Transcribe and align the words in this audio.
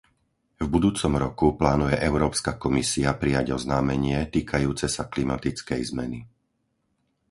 V 0.57 0.65
budúcom 0.75 1.13
roku 1.23 1.47
plánuje 1.61 1.95
Európska 2.09 2.51
komisia 2.65 3.09
prijať 3.21 3.45
oznámenie, 3.57 4.17
týkajúce 4.35 4.85
sa 4.95 5.03
klimatickej 5.13 5.81
zmeny. 5.93 6.19